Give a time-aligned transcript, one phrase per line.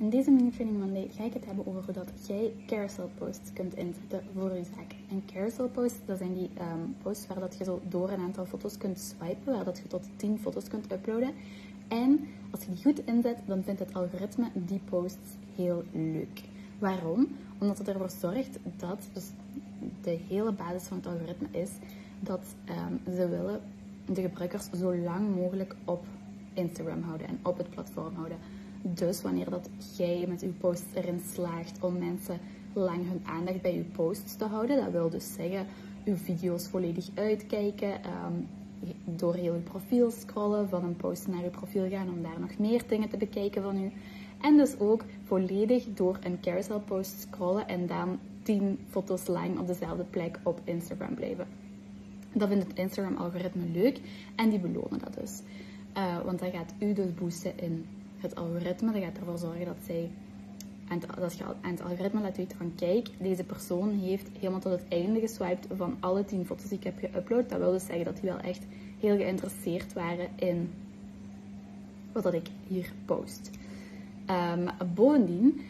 [0.00, 3.52] In deze mini training Monday ga ik het hebben over hoe dat jij carousel posts
[3.52, 4.94] kunt inzetten voor je zaak.
[5.10, 8.46] Een carousel post, dat zijn die ehm, posts waar dat je zo door een aantal
[8.46, 11.32] foto's kunt swipen, waar dat je tot 10 foto's kunt uploaden.
[11.88, 16.42] En als je die goed inzet, dan vindt het algoritme die posts heel leuk.
[16.78, 17.28] Waarom?
[17.58, 19.26] Omdat het ervoor zorgt dat, dus
[20.02, 21.70] de hele basis van het algoritme is,
[22.20, 23.60] dat ehm, ze willen
[24.06, 26.04] de gebruikers zo lang mogelijk op
[26.54, 28.38] Instagram houden en op het platform houden.
[28.82, 32.38] Dus wanneer dat jij met je post erin slaagt om mensen
[32.72, 35.66] lang hun aandacht bij je posts te houden, dat wil dus zeggen
[36.04, 38.48] uw video's volledig uitkijken, um,
[39.04, 42.58] door heel je profiel scrollen, van een post naar je profiel gaan om daar nog
[42.58, 43.92] meer dingen te bekijken van u.
[44.40, 49.66] En dus ook volledig door een carousel post scrollen en dan 10 foto's lang op
[49.66, 51.46] dezelfde plek op Instagram blijven.
[52.32, 54.00] Dat vindt het Instagram-algoritme leuk
[54.36, 55.42] en die belonen dat dus.
[55.96, 57.86] Uh, want dat gaat u dus boosten in
[58.20, 58.92] het algoritme.
[58.92, 60.10] Dat gaat ervoor zorgen dat zij
[60.88, 64.84] het, dat je het algoritme laat weten van kijk, deze persoon heeft helemaal tot het
[64.88, 67.48] einde geswiped van alle 10 foto's die ik heb geüpload.
[67.48, 68.62] Dat wil dus zeggen dat die wel echt
[69.00, 70.70] heel geïnteresseerd waren in
[72.12, 73.50] wat dat ik hier post.
[74.30, 75.60] Um, bovendien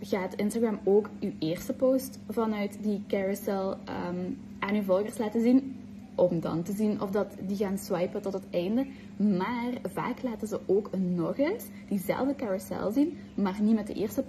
[0.00, 5.76] gaat Instagram ook uw eerste post vanuit die carousel um, aan uw volgers laten zien.
[6.16, 8.86] Om dan te zien of dat die gaan swipen tot het einde.
[9.16, 14.24] Maar vaak laten ze ook nog eens diezelfde carousel zien, maar niet met de eerste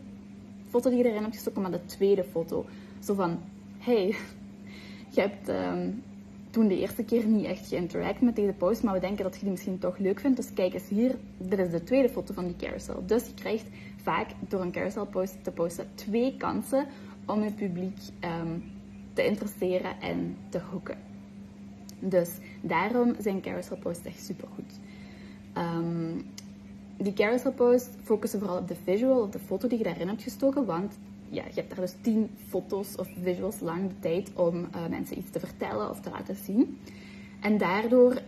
[0.69, 2.65] foto die je erin hebt gestoken, maar de tweede foto.
[2.99, 3.39] Zo van,
[3.77, 4.05] hey,
[5.15, 6.03] je hebt um,
[6.49, 9.41] toen de eerste keer niet echt geïnteract met deze post, maar we denken dat je
[9.41, 10.37] die misschien toch leuk vindt.
[10.37, 13.03] Dus kijk eens hier, dit is de tweede foto van die carousel.
[13.05, 13.65] Dus je krijgt
[14.01, 16.85] vaak door een carousel post te posten twee kansen
[17.25, 17.97] om je publiek
[18.41, 18.63] um,
[19.13, 21.06] te interesseren en te hoeken.
[21.99, 22.29] Dus
[22.61, 24.79] daarom zijn carousel posts echt super goed.
[25.57, 26.25] Um,
[26.97, 30.23] die carousel posts focussen vooral op de visual, op de foto die je daarin hebt
[30.23, 30.97] gestoken, want
[31.29, 35.17] ja, je hebt daar dus tien foto's of visuals lang de tijd om uh, mensen
[35.17, 36.77] iets te vertellen of te laten zien.
[37.41, 38.21] En daardoor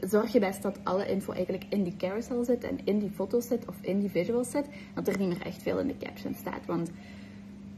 [0.00, 3.46] zorg je best dat alle info eigenlijk in die carousel zit en in die foto's
[3.46, 6.34] zit of in die visuals zit, dat er niet meer echt veel in de caption
[6.34, 6.66] staat.
[6.66, 6.90] Want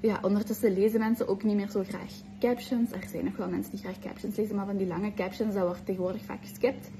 [0.00, 2.92] ja, ondertussen lezen mensen ook niet meer zo graag captions.
[2.92, 5.66] Er zijn nog wel mensen die graag captions lezen, maar van die lange captions, dat
[5.66, 6.90] wordt tegenwoordig vaak geskipt.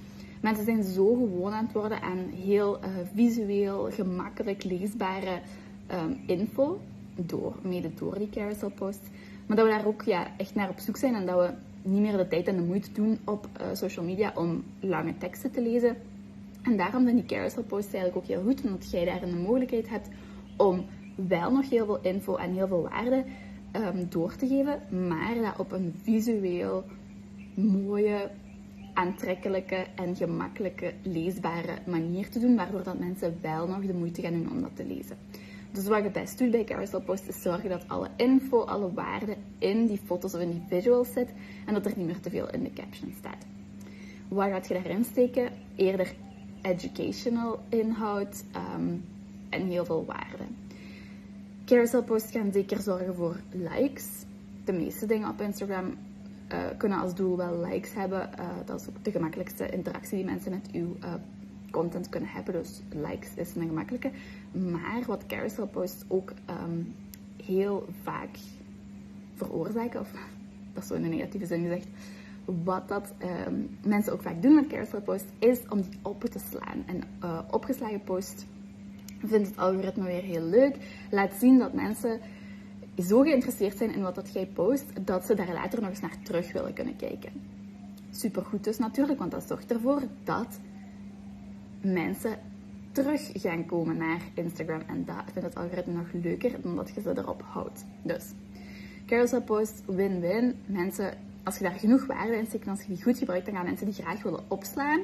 [0.40, 5.40] Mensen zijn zo gewoon aan het worden aan heel uh, visueel, gemakkelijk leesbare
[5.92, 6.80] um, info,
[7.14, 9.08] door, mede door die carousel posts.
[9.46, 11.52] Maar dat we daar ook ja, echt naar op zoek zijn en dat we
[11.88, 15.50] niet meer de tijd en de moeite doen op uh, social media om lange teksten
[15.50, 15.96] te lezen.
[16.62, 19.88] En daarom zijn die carousel posts eigenlijk ook heel goed, omdat jij daar een mogelijkheid
[19.88, 20.08] hebt
[20.56, 20.84] om
[21.28, 23.25] wel nog heel veel info en heel veel waarde
[23.76, 26.84] um, door te geven, maar dat op een visueel
[27.54, 28.31] mooie,
[28.94, 34.32] aantrekkelijke en gemakkelijke leesbare manier te doen, waardoor dat mensen wel nog de moeite gaan
[34.32, 35.16] doen om dat te lezen.
[35.72, 39.36] Dus wat je best doet bij Carousel Post is zorgen dat alle info, alle waarde
[39.59, 41.32] in die foto's of in die visuals zit
[41.66, 43.47] en dat er niet meer te veel in de caption staat.
[44.28, 45.53] Wat gaat je daarin steken?
[45.75, 46.14] Eerder
[46.62, 48.44] educational inhoud
[48.76, 49.04] um,
[49.48, 50.44] en heel veel waarde.
[51.70, 54.06] Carousel posts gaan zeker zorgen voor likes.
[54.64, 55.86] De meeste dingen op Instagram
[56.53, 58.31] uh, kunnen als doel wel likes hebben.
[58.38, 61.14] Uh, dat is ook de gemakkelijkste interactie die mensen met uw uh,
[61.70, 62.54] content kunnen hebben.
[62.54, 64.10] Dus likes is een gemakkelijke.
[64.53, 66.32] Maar wat carousel posts ook
[66.64, 66.94] um,
[67.47, 68.38] heel vaak
[69.34, 70.10] veroorzaken, of
[70.75, 71.88] dat is zo in een negatieve zin gezegd,
[72.44, 73.12] wat dat
[73.47, 76.84] um, mensen ook vaak doen met carousel posts, is om die op te slaan.
[76.86, 77.03] En
[77.50, 78.47] opgeslagen post
[79.25, 80.76] vindt het algoritme weer heel leuk.
[81.10, 82.20] Laat zien dat mensen
[82.98, 86.16] zo geïnteresseerd zijn in wat dat jij post, dat ze daar later nog eens naar
[86.22, 87.32] terug willen kunnen kijken.
[88.10, 90.60] Supergoed dus natuurlijk, want dat zorgt ervoor dat
[91.80, 92.38] mensen
[92.92, 94.82] terug gaan komen naar Instagram.
[94.86, 97.84] En dat vindt het algoritme nog leuker dan dat je ze erop houdt.
[98.03, 98.25] Dus,
[99.06, 100.54] carousel post, win-win.
[100.66, 103.64] Mensen, als je daar genoeg waarde in steekt, als je die goed gebruikt, dan gaan
[103.64, 105.00] mensen die graag willen opslaan.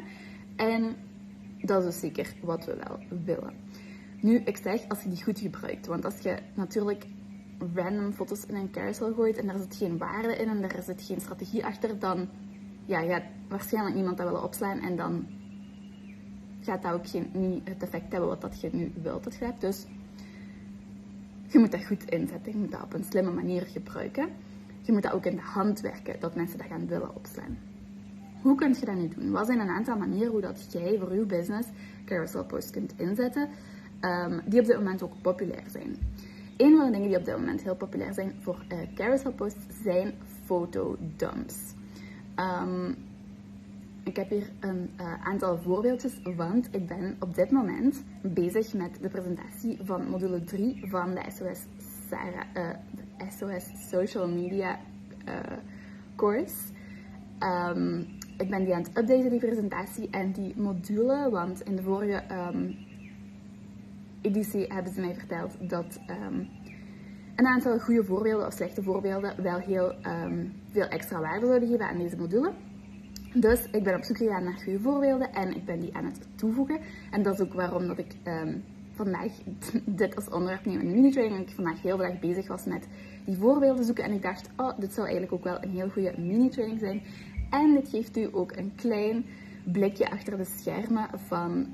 [0.57, 0.97] En
[1.61, 3.55] dat is dus zeker wat we wel willen.
[4.21, 5.87] Nu, ik zeg als je die goed gebruikt.
[5.87, 7.07] Want als je natuurlijk
[7.75, 11.03] random foto's in een carousel gooit en daar zit geen waarde in en daar zit
[11.03, 12.29] geen strategie achter, dan
[12.85, 15.27] ja, gaat waarschijnlijk niemand dat willen opslaan en dan
[16.61, 19.45] gaat dat ook geen, niet het effect hebben wat dat je nu wilt dat je
[19.45, 19.61] hebt.
[19.61, 19.87] Dus
[21.49, 22.53] je moet dat goed inzetten.
[22.53, 24.29] Je moet dat op een slimme manier gebruiken.
[24.81, 27.59] Je moet dat ook in de hand werken, dat mensen dat gaan willen opslaan.
[28.43, 29.31] Hoe kun je dat nu doen?
[29.31, 31.69] Wat zijn een aantal manieren hoe dat jij voor je business
[32.05, 33.49] carousel posts kunt inzetten?
[34.07, 35.97] Um, die op dit moment ook populair zijn.
[36.57, 39.83] Een van de dingen die op dit moment heel populair zijn voor uh, carousel posts
[39.83, 40.15] zijn
[40.45, 41.75] fotodumps.
[42.37, 42.95] Um,
[44.05, 48.99] ik heb hier een uh, aantal voorbeeldjes, want ik ben op dit moment bezig met
[49.01, 51.67] de presentatie van module 3 van de SOS,
[52.09, 54.79] Sarah, uh, de SOS Social Media
[56.17, 56.55] course.
[57.41, 58.07] Um,
[58.39, 62.23] ik ben die aan het updaten, die presentatie en die module, want in de vorige
[64.27, 66.49] editie hebben ze mij verteld dat um,
[67.37, 69.95] een aantal goede voorbeelden of slechte voorbeelden wel heel
[70.71, 72.53] veel extra waarde zouden geven aan deze module.
[73.41, 76.29] Dus ik ben op zoek gegaan naar goede voorbeelden en ik ben die aan het
[76.35, 76.79] toevoegen.
[77.11, 78.63] En dat is ook waarom dat ik um,
[78.93, 79.33] vandaag
[79.85, 81.41] dit als onderwerp neem in de mini-training.
[81.41, 82.89] Ik vandaag heel erg bezig was met
[83.25, 84.05] die voorbeelden zoeken.
[84.05, 87.03] En ik dacht, oh, dit zou eigenlijk ook wel een heel goede mini-training zijn.
[87.51, 89.25] En dit geeft u ook een klein
[89.65, 91.67] blikje achter de schermen van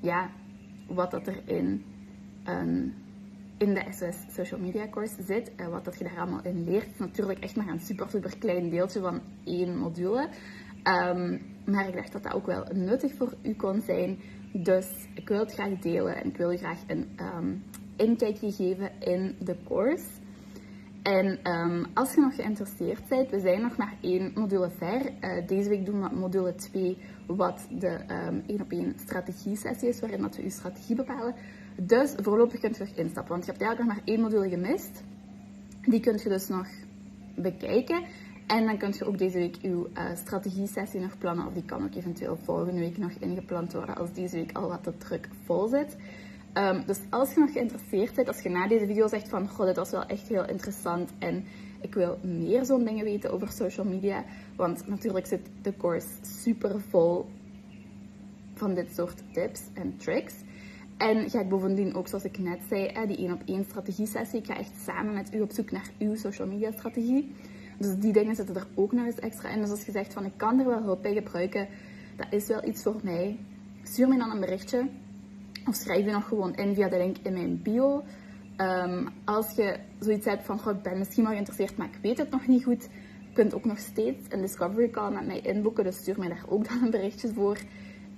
[0.00, 0.30] ja,
[0.86, 1.84] wat dat er in
[2.44, 2.94] een
[3.58, 5.54] in de SOS Social Media Course zit.
[5.54, 6.86] En wat dat je daar allemaal in leert.
[6.92, 10.28] is natuurlijk echt maar een super, super klein deeltje van één module.
[10.84, 14.18] Um, maar ik dacht dat dat ook wel nuttig voor u kon zijn.
[14.52, 17.62] Dus ik wil het graag delen en ik wil je graag een um,
[17.96, 20.06] inkijkje geven in de course.
[21.06, 25.12] En um, als je nog geïnteresseerd bent, we zijn nog maar één module ver.
[25.20, 29.88] Uh, deze week doen we module 2, wat de um, één op één strategie sessie
[29.88, 31.34] is, waarin dat we je strategie bepalen.
[31.76, 35.02] Dus voorlopig kunt je nog instappen, want je hebt eigenlijk nog maar één module gemist.
[35.80, 36.68] Die kunt je dus nog
[37.34, 38.02] bekijken.
[38.46, 41.46] En dan kunt je ook deze week je uh, strategie-sessie nog plannen.
[41.46, 44.82] Of die kan ook eventueel volgende week nog ingepland worden als deze week al wat
[44.82, 45.96] te druk vol zit.
[46.58, 49.66] Um, dus als je nog geïnteresseerd bent, als je na deze video zegt van goh,
[49.66, 51.44] dit was wel echt heel interessant en
[51.80, 54.24] ik wil meer zo'n dingen weten over social media.
[54.56, 57.26] Want natuurlijk zit de course super vol
[58.54, 60.34] van dit soort tips en tricks.
[60.96, 64.38] En ga ik bovendien ook, zoals ik net zei, die één op één strategie sessie.
[64.38, 67.34] Ik ga echt samen met u op zoek naar uw social media strategie.
[67.78, 69.60] Dus die dingen zitten er ook nog eens extra in.
[69.60, 71.68] Dus als je zegt van ik kan er wel hulp bij gebruiken,
[72.16, 73.38] dat is wel iets voor mij.
[73.82, 74.88] Stuur me dan een berichtje.
[75.66, 78.04] Of schrijf je nog gewoon in via de link in mijn bio.
[78.56, 82.30] Um, als je zoiets hebt van, ik ben misschien wel geïnteresseerd, maar ik weet het
[82.30, 82.82] nog niet goed.
[83.28, 85.84] Je kunt ook nog steeds een discovery call met mij inboeken.
[85.84, 87.58] Dus stuur mij daar ook dan een berichtje voor.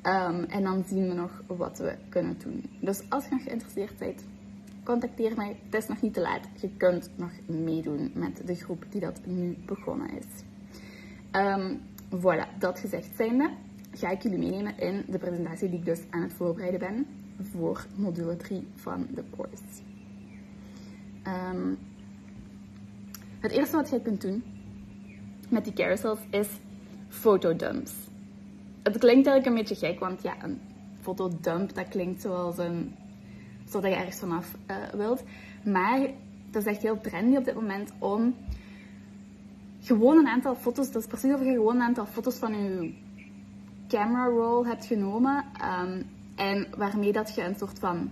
[0.03, 2.65] Um, en dan zien we nog wat we kunnen doen.
[2.81, 4.25] Dus als je nog geïnteresseerd bent,
[4.85, 5.57] contacteer mij.
[5.65, 6.47] Het is nog niet te laat.
[6.61, 10.27] Je kunt nog meedoen met de groep die dat nu begonnen is.
[11.33, 11.81] Um,
[12.17, 13.51] voilà, dat gezegd zijnde,
[13.93, 17.07] ga ik jullie meenemen in de presentatie die ik dus aan het voorbereiden ben
[17.43, 19.63] voor module 3 van de course.
[21.27, 21.79] Um,
[23.41, 24.43] het eerste wat je kunt doen
[25.49, 26.49] met die carousels is
[27.09, 27.93] fotodumps
[28.93, 30.61] het klinkt eigenlijk een beetje gek, want ja, een
[31.01, 32.95] fotodump, dat klinkt zoals een,
[33.69, 35.23] zodat je ergens vanaf uh, wilt.
[35.65, 36.01] Maar
[36.51, 38.35] dat is echt heel trendy op dit moment om
[39.81, 42.95] gewoon een aantal foto's, dat is precies of je gewoon een aantal foto's van je
[43.89, 45.45] camera roll hebt genomen.
[45.83, 46.07] Um,
[46.39, 48.11] en waarmee dat je een soort van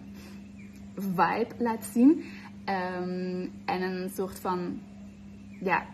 [0.95, 2.25] vibe laat zien.
[2.99, 4.81] Um, en een soort van
[5.61, 5.87] ja,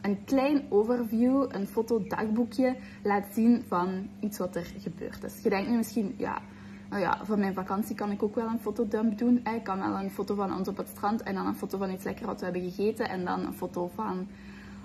[0.00, 5.42] een klein overview, een fotodagboekje laat zien van iets wat er gebeurd is.
[5.42, 6.42] Je denkt nu misschien, ja,
[6.90, 9.36] nou ja, van mijn vakantie kan ik ook wel een fotodump doen.
[9.54, 11.90] Ik kan wel een foto van ons op het strand en dan een foto van
[11.90, 14.26] iets lekker wat we hebben gegeten en dan een foto van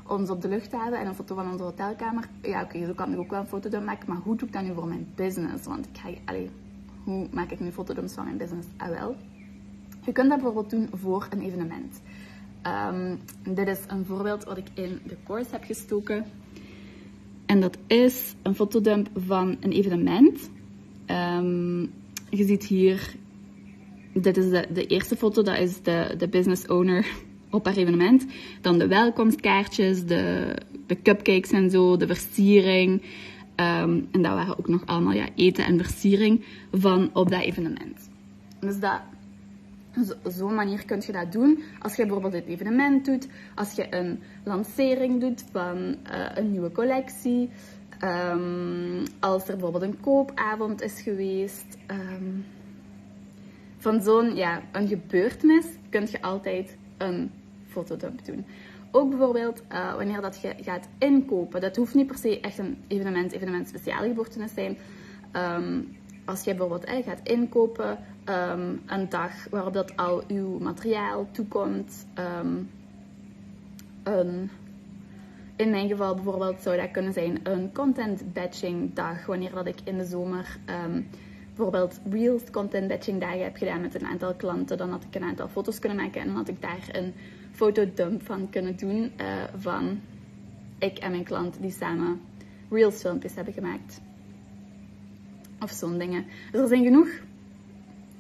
[0.07, 2.29] ons op de luchthaven en een foto van onze hotelkamer.
[2.41, 4.63] Ja, oké, zo kan ik ook wel een fotodump maken, maar hoe doe ik dat
[4.63, 5.65] nu voor mijn business?
[5.65, 6.49] Want ik ga, allee,
[7.07, 8.67] hoe maak ik nu fotodumps van mijn business?
[8.77, 9.15] Ah wel.
[10.05, 12.01] Je kunt dat bijvoorbeeld doen voor een evenement.
[12.63, 13.19] Um,
[13.55, 16.25] dit is een voorbeeld wat ik in de course heb gestoken.
[17.45, 20.49] En dat is een fotodump van een evenement.
[21.05, 21.93] Um,
[22.29, 23.15] je ziet hier,
[24.13, 27.07] dit is de, de eerste foto, dat is de, de business owner
[27.49, 28.25] op haar evenement.
[28.61, 30.55] Dan de welkomstkaartjes, de,
[30.87, 33.01] de cupcakes en zo, de versiering.
[33.59, 38.09] Um, en dat waren ook nog allemaal ja, eten en versiering van op dat evenement.
[38.59, 39.01] Dus dat
[40.23, 41.63] zo'n manier kun je dat doen.
[41.79, 45.95] Als je bijvoorbeeld een evenement doet, als je een lancering doet van uh,
[46.35, 47.49] een nieuwe collectie,
[48.03, 51.77] um, als er bijvoorbeeld een koopavond is geweest.
[51.91, 52.45] Um,
[53.77, 57.31] van zo'n ja, gebeurtenis kun je altijd een
[57.67, 58.45] fotodump doen.
[58.91, 61.61] Ook bijvoorbeeld uh, wanneer dat je gaat inkopen.
[61.61, 64.77] Dat hoeft niet per se echt een evenement, evenement speciale gebeurtenis zijn.
[65.33, 71.27] Um, als je bijvoorbeeld eh, gaat inkopen, um, een dag waarop dat al uw materiaal
[71.31, 72.05] toekomt.
[74.03, 74.49] Een,
[75.55, 79.79] in mijn geval bijvoorbeeld zou dat kunnen zijn een content batching dag, wanneer dat ik
[79.83, 80.57] in de zomer
[81.57, 84.77] bijvoorbeeld Reels content batching dagen heb gedaan met een aantal klanten.
[84.77, 87.13] Dan had ik een aantal foto's kunnen maken en dan had ik daar een
[87.51, 89.99] fotodump van kunnen doen uh, van
[90.77, 92.21] ik en mijn klant die samen
[92.69, 94.01] Reels filmpjes hebben gemaakt.
[95.59, 96.25] Of zo'n dingen.
[96.51, 97.09] Dus er zijn genoeg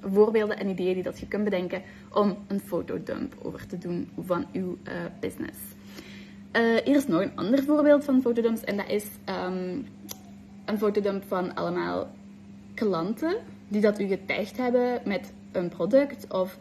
[0.01, 1.81] voorbeelden en ideeën die dat je kunt bedenken
[2.13, 5.57] om een fotodump over te doen van uw uh, business.
[6.53, 9.87] Uh, hier is nog een ander voorbeeld van fotodumps en dat is um,
[10.65, 12.07] een fotodump van allemaal
[12.77, 13.35] klanten
[13.67, 16.57] die dat u getagd hebben met een product of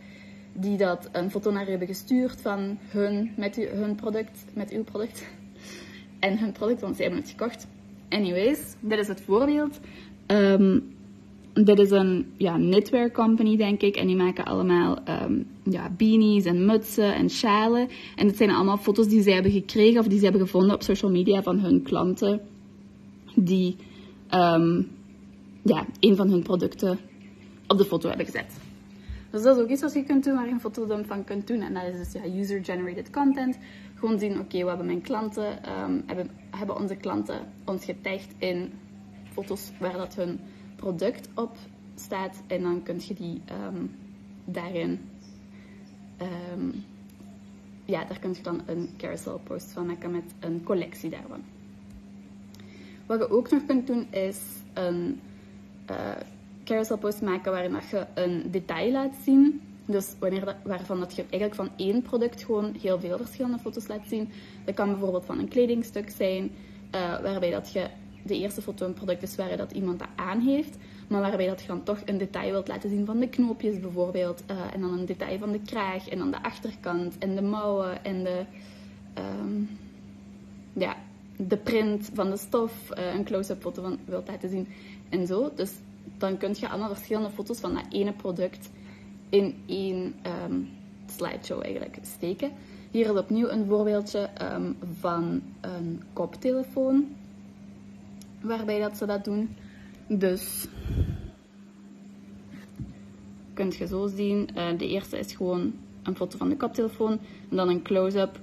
[0.52, 4.84] die dat een foto naar u hebben gestuurd van hun, met hun product, met uw
[4.84, 5.26] product
[6.18, 7.66] en hun product, want ze hebben het gekocht.
[8.08, 9.80] Anyways, dit is het voorbeeld.
[10.26, 10.94] Um,
[11.52, 13.96] dit is een ja, knitwear company, denk ik.
[13.96, 17.88] En die maken allemaal um, ja, beanies en mutsen en schalen.
[18.16, 20.82] En het zijn allemaal foto's die zij hebben gekregen of die ze hebben gevonden op
[20.82, 22.40] social media van hun klanten.
[23.34, 23.76] Die
[24.34, 24.88] um,
[25.66, 26.98] ja, een van hun producten
[27.66, 28.56] op de foto hebben gezet.
[29.30, 31.46] Dus dat is ook iets wat je kunt doen, waar je een fotodump van kunt
[31.46, 31.60] doen.
[31.60, 33.58] En dat is dus ja, user-generated content.
[33.94, 38.72] Gewoon zien, oké, wat hebben mijn klanten, um, hebben, hebben onze klanten ons getagd in
[39.32, 40.40] foto's waar dat hun
[40.76, 41.56] product op
[41.94, 42.42] staat.
[42.46, 43.94] En dan kun je die um,
[44.44, 45.00] daarin,
[46.52, 46.84] um,
[47.84, 51.42] ja, daar kun je dan een carousel post van maken met een collectie daarvan.
[53.06, 54.40] Wat je ook nog kunt doen is
[54.74, 55.20] een
[55.90, 55.96] uh,
[56.64, 59.60] carousel post maken waarin dat je een detail laat zien.
[59.84, 63.86] Dus wanneer dat, waarvan dat je eigenlijk van één product gewoon heel veel verschillende foto's
[63.86, 64.28] laat zien.
[64.64, 66.50] Dat kan bijvoorbeeld van een kledingstuk zijn,
[66.94, 67.86] uh, waarbij dat je
[68.22, 70.76] de eerste foto een product is waar dat iemand dat aan heeft,
[71.08, 74.42] maar waarbij dat je dan toch een detail wilt laten zien van de knoopjes bijvoorbeeld,
[74.50, 78.04] uh, en dan een detail van de kraag en dan de achterkant en de mouwen
[78.04, 78.44] en de,
[79.42, 79.78] um,
[80.72, 80.96] ja,
[81.36, 82.72] de print van de stof,
[83.14, 84.68] een close-up foto van wilt laten zien
[85.08, 85.50] en zo.
[85.54, 85.72] Dus
[86.18, 88.70] dan kun je allemaal verschillende foto's van dat ene product
[89.28, 90.14] in één
[90.46, 90.68] um,
[91.06, 92.50] slideshow eigenlijk steken.
[92.90, 97.06] Hier is opnieuw een voorbeeldje um, van een koptelefoon
[98.40, 99.56] waarbij dat ze dat doen.
[100.08, 100.66] Dus
[103.54, 104.48] kunt je zo zien.
[104.56, 107.18] Uh, de eerste is gewoon een foto van de koptelefoon.
[107.50, 108.40] En dan een close-up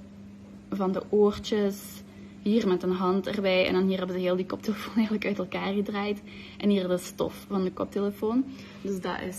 [0.70, 2.02] van de oortjes.
[2.44, 3.66] Hier met een hand erbij.
[3.66, 6.22] En dan hier hebben ze heel die koptelefoon eigenlijk uit elkaar gedraaid.
[6.58, 8.44] En hier de stof van de koptelefoon.
[8.82, 9.38] Dus dat is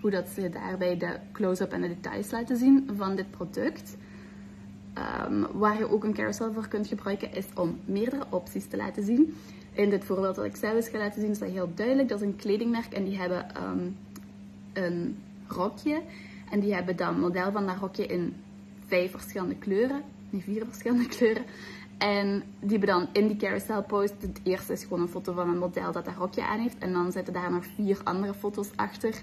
[0.00, 3.96] hoe dat ze daarbij de close-up en de details laten zien van dit product.
[5.28, 9.04] Um, waar je ook een carousel voor kunt gebruiken, is om meerdere opties te laten
[9.04, 9.34] zien.
[9.72, 12.08] In dit voorbeeld dat ik zelf eens ga laten zien, is dat heel duidelijk.
[12.08, 13.96] Dat is een kledingmerk en die hebben um,
[14.72, 16.02] een rokje.
[16.50, 18.34] En die hebben dan model van dat rokje in
[18.86, 20.02] vijf verschillende kleuren.
[20.30, 21.44] Nee, vier verschillende kleuren.
[21.98, 24.14] En die hebben dan in die carousel post.
[24.20, 26.78] Het eerste is gewoon een foto van een model dat dat rokje aan heeft.
[26.78, 29.22] En dan zitten daar nog vier andere foto's achter.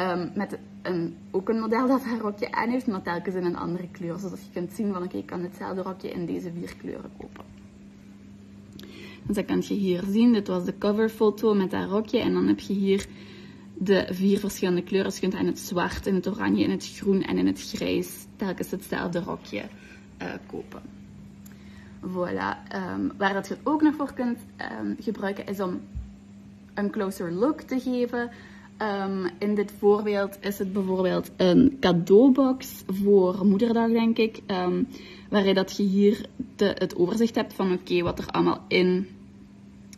[0.00, 3.56] Um, met een, ook een model dat haar rokje aan heeft, maar telkens in een
[3.56, 4.18] andere kleur.
[4.18, 7.44] Zodat je kunt zien van oké, ik kan hetzelfde rokje in deze vier kleuren kopen.
[9.22, 10.32] Dus dat kan je hier zien.
[10.32, 12.18] Dit was de coverfoto met dat rokje.
[12.18, 13.06] En dan heb je hier
[13.74, 15.10] de vier verschillende kleuren.
[15.10, 17.62] Dus je kunt in het zwart, in het oranje, in het groen en in het
[17.62, 19.62] grijs telkens hetzelfde rokje
[20.22, 20.82] uh, kopen.
[22.08, 22.56] Voilà.
[22.74, 24.38] Um, waar dat je het ook nog voor kunt
[24.80, 25.80] um, gebruiken is om
[26.74, 28.30] een closer look te geven.
[28.82, 34.42] Um, in dit voorbeeld is het bijvoorbeeld een cadeaubox voor moederdag, denk ik.
[35.28, 39.06] Waarin dat je hier de, het overzicht hebt van oké, wat er allemaal in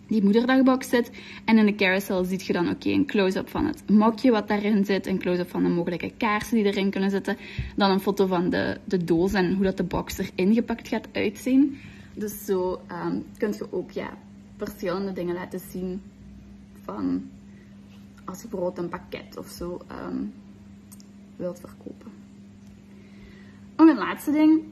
[0.09, 1.11] die moederdagbox zit.
[1.45, 4.85] En in de carousel ziet je dan oké een close-up van het mokje wat daarin
[4.85, 7.37] zit, een close-up van de mogelijke kaarsen die erin kunnen zitten,
[7.77, 11.09] dan een foto van de, de doos en hoe dat de box er ingepakt gaat
[11.13, 11.79] uitzien.
[12.19, 14.11] Dus zo um, kun je ook ja,
[14.57, 16.03] verschillende dingen laten zien
[16.83, 17.31] van
[18.25, 20.33] als je bijvoorbeeld een pakket of zo um,
[21.37, 22.13] wilt verkopen.
[23.77, 24.63] Nog een laatste ding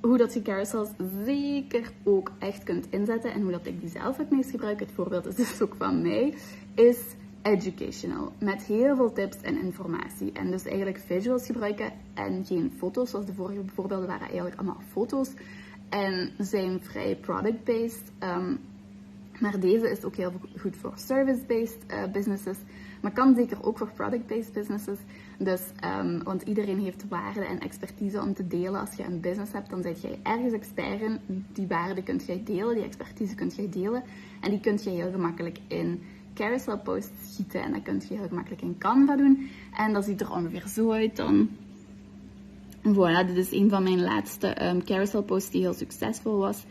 [0.00, 0.88] hoe dat je carousels
[1.24, 4.92] zeker ook echt kunt inzetten en hoe dat ik die zelf het meest gebruik, het
[4.92, 6.34] voorbeeld is dus ook van mij,
[6.74, 6.98] is
[7.42, 8.32] educational.
[8.38, 10.32] Met heel veel tips en informatie.
[10.32, 14.82] En dus eigenlijk visuals gebruiken en geen foto's, zoals de vorige voorbeelden waren eigenlijk allemaal
[14.90, 15.30] foto's.
[15.88, 18.12] En zijn vrij product-based.
[18.20, 18.58] Um,
[19.40, 22.56] maar deze is ook heel goed voor service-based uh, businesses.
[23.00, 24.98] Maar kan zeker ook voor product-based businesses.
[25.38, 28.80] Dus, um, want iedereen heeft waarde en expertise om te delen.
[28.80, 31.18] Als je een business hebt, dan ben jij ergens expert in.
[31.52, 34.02] Die waarde kunt jij delen, die expertise kunt jij delen.
[34.40, 36.02] En die kunt je heel gemakkelijk in
[36.34, 37.62] carousel posts schieten.
[37.62, 39.50] En dat kunt je heel gemakkelijk in Canva doen.
[39.76, 41.48] En dat ziet er ongeveer zo uit dan.
[42.92, 46.64] Voilà, dit is een van mijn laatste um, carousel posts die heel succesvol was.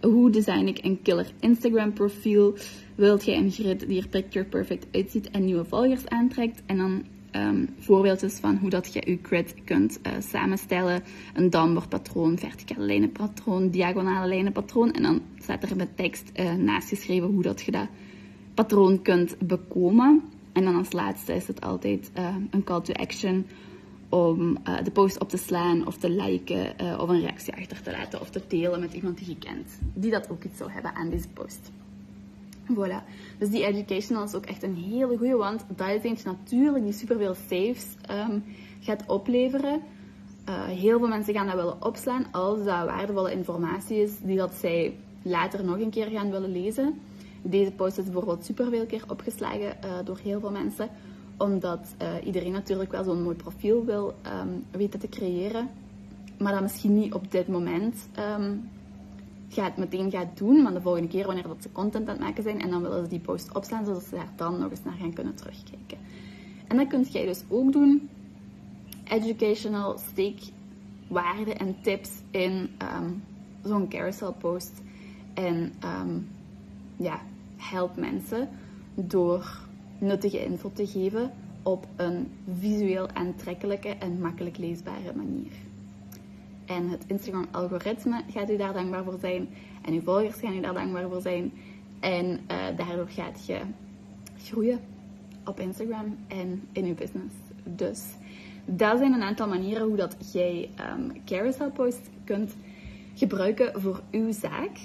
[0.00, 2.56] Hoe design ik een killer Instagram profiel?
[2.94, 6.62] Wilt jij een grid die er picture perfect uitziet en nieuwe volgers aantrekt?
[6.66, 11.02] En dan um, voorbeeldjes van hoe dat je je grid kunt uh, samenstellen.
[11.34, 14.92] Een downward verticale lijnenpatroon, diagonale lijnenpatroon.
[14.92, 17.88] En dan staat er met tekst uh, naast geschreven hoe dat je dat
[18.54, 20.22] patroon kunt bekomen.
[20.52, 23.46] En dan als laatste is het altijd uh, een call to action
[24.08, 27.82] om uh, de post op te slaan of te liken uh, of een reactie achter
[27.82, 30.70] te laten of te delen met iemand die je kent, die dat ook iets zou
[30.70, 31.70] hebben aan deze post.
[32.72, 33.02] Voilà.
[33.38, 36.92] Dus die educational is ook echt een hele goede, want dat is eentje natuurlijk die
[36.92, 38.44] superveel saves um,
[38.80, 39.80] gaat opleveren.
[40.48, 44.54] Uh, heel veel mensen gaan dat willen opslaan als dat waardevolle informatie is die dat
[44.54, 47.00] zij later nog een keer gaan willen lezen.
[47.42, 50.88] Deze post is bijvoorbeeld superveel keer opgeslagen door heel veel mensen,
[51.38, 55.68] omdat uh, iedereen natuurlijk wel zo'n mooi profiel wil um, weten te creëren,
[56.38, 58.68] maar dat misschien niet op dit moment um,
[59.48, 62.42] gaat, meteen gaat doen, maar de volgende keer wanneer dat ze content aan het maken
[62.42, 64.96] zijn en dan willen ze die post opslaan, zodat ze daar dan nog eens naar
[65.00, 65.98] gaan kunnen terugkijken.
[66.66, 68.08] En dat kunt jij dus ook doen.
[69.04, 70.40] Educational, steek
[71.06, 73.22] waarden en tips in um,
[73.62, 74.82] zo'n carousel post.
[75.34, 75.72] En
[76.96, 77.20] ja,
[77.56, 78.48] help mensen
[78.94, 79.67] door
[79.98, 85.52] nuttige info te geven op een visueel aantrekkelijke en makkelijk leesbare manier.
[86.66, 89.48] En het Instagram-algoritme gaat u daar dankbaar voor zijn.
[89.82, 91.52] En uw volgers gaan u daar dankbaar voor zijn.
[92.00, 92.38] En uh,
[92.76, 93.60] daardoor gaat je
[94.38, 94.80] groeien
[95.44, 97.34] op Instagram en in uw business.
[97.64, 98.02] Dus
[98.64, 102.56] dat zijn een aantal manieren hoe dat jij um, carousel posts kunt
[103.14, 104.78] gebruiken voor uw zaak.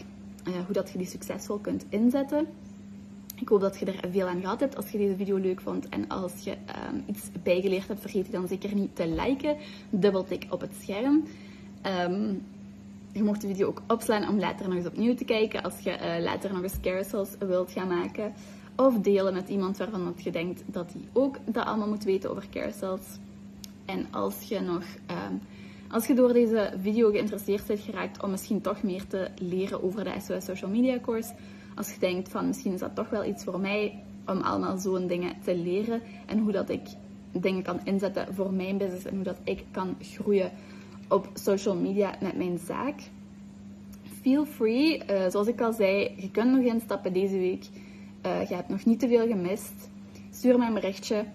[0.48, 2.48] Uh, hoe dat je die succesvol kunt inzetten.
[3.44, 5.90] Ik hoop dat je er veel aan gehad hebt als je deze video leuk vond.
[5.90, 9.58] En als je um, iets bijgeleerd hebt, vergeet je dan zeker niet te liken.
[9.90, 11.24] Dubbeltik op het scherm.
[12.10, 12.46] Um,
[13.12, 15.90] je mocht de video ook opslaan om later nog eens opnieuw te kijken als je
[15.90, 18.34] uh, later nog eens carousels wilt gaan maken.
[18.76, 22.46] Of delen met iemand waarvan je denkt dat hij ook dat allemaal moet weten over
[22.52, 23.18] carousels.
[23.86, 25.42] En als je nog, um,
[25.90, 30.04] als je door deze video geïnteresseerd bent geraakt om misschien toch meer te leren over
[30.04, 31.34] de SOS Social Media Course.
[31.76, 35.08] Als je denkt van misschien is dat toch wel iets voor mij om allemaal zo'n
[35.08, 36.02] dingen te leren.
[36.26, 36.88] En hoe dat ik
[37.32, 40.52] dingen kan inzetten voor mijn business en hoe dat ik kan groeien
[41.08, 43.00] op social media met mijn zaak.
[44.22, 44.98] Feel free.
[44.98, 47.66] Uh, zoals ik al zei, je kunt nog instappen deze week.
[48.26, 49.90] Uh, je hebt nog niet te veel gemist.
[50.32, 51.26] Stuur mij een berichtje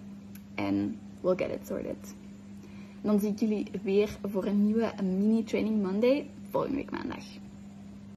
[0.55, 2.15] en we'll get it sorted.
[3.03, 7.25] Dan zie ik jullie weer voor een nieuwe Mini Training Monday volgende week maandag.